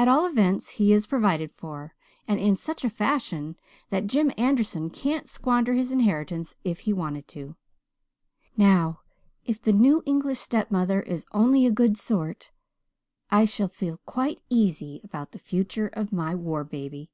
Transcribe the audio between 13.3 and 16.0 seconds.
I shall feel quite easy about the future